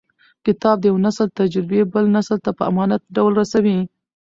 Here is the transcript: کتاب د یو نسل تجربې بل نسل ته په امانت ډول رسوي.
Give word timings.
کتاب 0.45 0.75
د 0.79 0.83
یو 0.91 0.97
نسل 1.05 1.27
تجربې 1.39 1.81
بل 1.93 2.05
نسل 2.15 2.37
ته 2.45 2.51
په 2.57 2.63
امانت 2.71 3.01
ډول 3.15 3.31
رسوي. 3.41 3.77